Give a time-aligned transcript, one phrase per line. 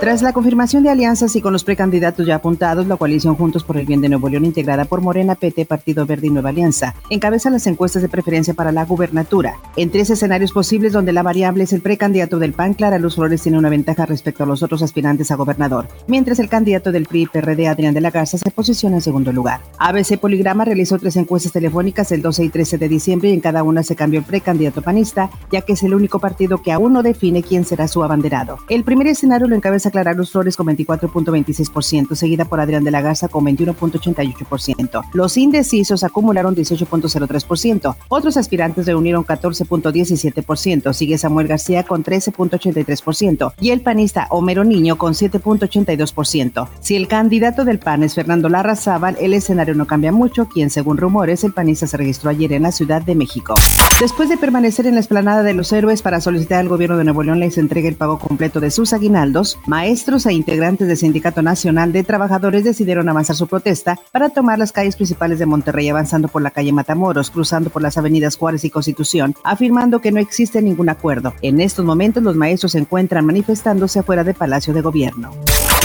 [0.00, 3.76] Tras la confirmación de alianzas y con los precandidatos ya apuntados, la coalición Juntos por
[3.76, 7.50] el Bien de Nuevo León, integrada por Morena, PT, Partido Verde y Nueva Alianza, encabeza
[7.50, 9.58] las encuestas de preferencia para la gubernatura.
[9.76, 13.42] En tres escenarios posibles donde la variable es el precandidato del PAN, Clara Luz Flores
[13.42, 17.26] tiene una ventaja respecto a los otros aspirantes a gobernador, mientras el candidato del PRI
[17.26, 19.60] PRD, Adrián de la Garza, se posiciona en segundo lugar.
[19.76, 23.62] ABC Poligrama realizó tres encuestas telefónicas el 12 y 13 de diciembre y en cada
[23.62, 27.02] una se cambió el precandidato panista, ya que es el único partido que aún no
[27.02, 28.56] define quién será su abanderado.
[28.70, 33.00] El primer escenario lo encabeza Clara Luz Flores con 24.26%, seguida por Adrián de la
[33.00, 35.04] Garza con 21.88%.
[35.12, 37.96] Los indecisos acumularon 18.03%.
[38.08, 40.92] Otros aspirantes reunieron 14.17%.
[40.92, 46.68] Sigue Samuel García con 13.83% y el panista Homero Niño con 7.82%.
[46.80, 50.96] Si el candidato del PAN es Fernando Larrazábal, el escenario no cambia mucho, quien según
[50.96, 53.54] rumores el panista se registró ayer en la Ciudad de México.
[54.00, 57.22] Después de permanecer en la esplanada de los héroes para solicitar al gobierno de Nuevo
[57.22, 61.90] León les entregue el pago completo de sus aguinaldos, maestros e integrantes del Sindicato Nacional
[61.90, 66.42] de Trabajadores decidieron avanzar su protesta para tomar las calles principales de Monterrey, avanzando por
[66.42, 70.90] la calle Matamoros, cruzando por las avenidas Juárez y Constitución, afirmando que no existe ningún
[70.90, 71.32] acuerdo.
[71.40, 75.32] En estos momentos los maestros se encuentran manifestándose afuera del Palacio de Gobierno.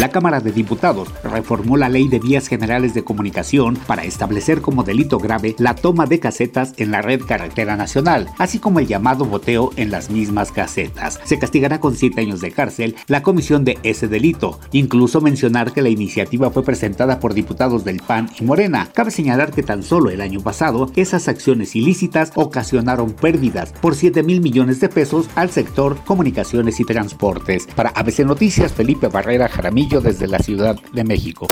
[0.00, 4.82] La Cámara de Diputados reformó la Ley de Vías Generales de Comunicación para establecer como
[4.82, 9.24] delito grave la toma de casetas en la red carretera nacional, así como el llamado
[9.24, 11.20] boteo en las mismas casetas.
[11.22, 14.58] Se castigará con siete años de cárcel la comisión de ese delito.
[14.72, 18.88] Incluso mencionar que la iniciativa fue presentada por diputados del PAN y Morena.
[18.92, 24.24] Cabe señalar que tan solo el año pasado esas acciones ilícitas ocasionaron pérdidas por 7
[24.24, 27.68] mil millones de pesos al sector comunicaciones y transportes.
[27.76, 31.46] Para ABC Noticias, Felipe Barrera Jaramillo desde la Ciudad de México.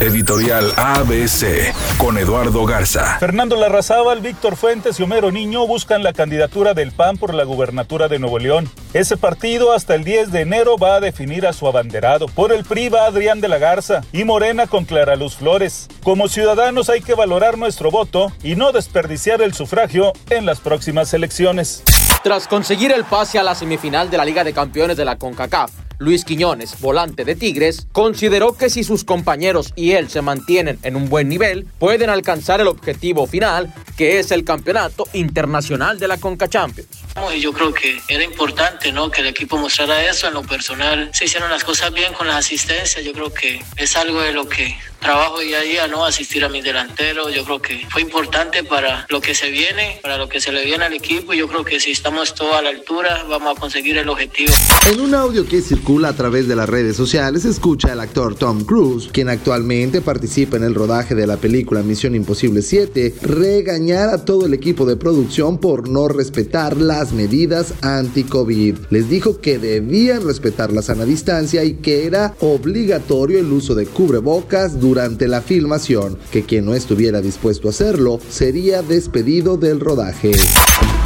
[0.00, 3.18] Editorial ABC con Eduardo Garza.
[3.18, 8.08] Fernando Larrazábal, Víctor Fuentes y Homero Niño buscan la candidatura del PAN por la gubernatura
[8.08, 8.70] de Nuevo León.
[8.92, 12.26] Ese partido hasta el 10 de enero va a definir a su abanderado.
[12.26, 15.88] Por el PRI va Adrián de la Garza y Morena con Clara Luz Flores.
[16.02, 21.14] Como ciudadanos hay que valorar nuestro voto y no desperdiciar el sufragio en las próximas
[21.14, 21.82] elecciones.
[22.22, 25.70] Tras conseguir el pase a la semifinal de la Liga de Campeones de la CONCACAF,
[26.00, 30.96] Luis Quiñones, volante de Tigres, consideró que si sus compañeros y él se mantienen en
[30.96, 36.16] un buen nivel, pueden alcanzar el objetivo final, que es el campeonato internacional de la
[36.16, 36.88] Conca Champions.
[37.32, 39.10] Y yo creo que era importante ¿no?
[39.10, 40.28] que el equipo mostrara eso.
[40.28, 43.04] En lo personal se hicieron las cosas bien con las asistencias.
[43.04, 46.04] Yo creo que es algo de lo que trabajo día a día, ¿no?
[46.04, 47.34] Asistir a mis delanteros.
[47.34, 50.64] Yo creo que fue importante para lo que se viene, para lo que se le
[50.64, 51.32] viene al equipo.
[51.32, 54.52] Yo creo que si estamos todos a la altura, vamos a conseguir el objetivo.
[54.90, 58.64] En un audio que circula a través de las redes sociales, escucha el actor Tom
[58.64, 64.24] Cruise, quien actualmente participa en el rodaje de la película Misión Imposible 7, regañar a
[64.24, 68.76] todo el equipo de producción por no respetar las medidas anti-COVID.
[68.90, 73.86] Les dijo que debían respetar la sana distancia y que era obligatorio el uso de
[73.86, 80.32] cubrebocas durante la filmación, que quien no estuviera dispuesto a hacerlo sería despedido del rodaje.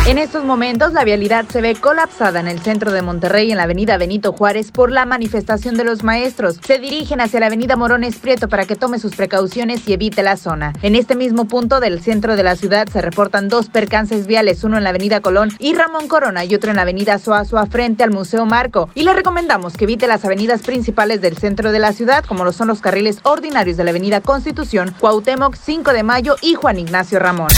[0.06, 3.62] En estos momentos la vialidad se ve colapsada en el centro de Monterrey en la
[3.62, 6.60] avenida Benito Juárez por la manifestación de los maestros.
[6.62, 10.36] Se dirigen hacia la avenida Morones Prieto para que tome sus precauciones y evite la
[10.36, 10.74] zona.
[10.82, 14.76] En este mismo punto del centro de la ciudad se reportan dos percances viales, uno
[14.76, 18.10] en la avenida Colón y Ramón Corona y otro en la avenida Soazua frente al
[18.10, 18.90] Museo Marco.
[18.94, 22.52] Y le recomendamos que evite las avenidas principales del centro de la ciudad como lo
[22.52, 27.18] son los carriles ordinarios de la avenida Constitución, Cuauhtémoc, 5 de Mayo y Juan Ignacio
[27.18, 27.48] Ramón.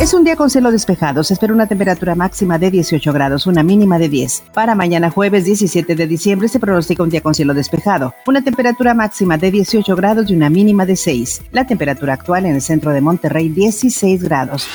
[0.00, 1.22] Es un día con cielo despejado.
[1.22, 4.44] Se espera una temperatura máxima de 18 grados, una mínima de 10.
[4.52, 8.14] Para mañana jueves 17 de diciembre se pronostica un día con cielo despejado.
[8.26, 11.42] Una temperatura máxima de 18 grados y una mínima de 6.
[11.52, 14.66] La temperatura actual en el centro de Monterrey 16 grados.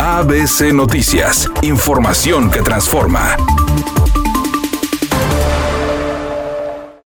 [0.00, 1.50] ABC Noticias.
[1.60, 3.36] Información que transforma.